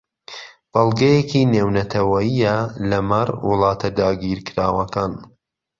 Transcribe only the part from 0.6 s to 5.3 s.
بەڵگەیەکی نێونەتەوەیییە لەمەڕ وڵاتە داگیرکراوەکان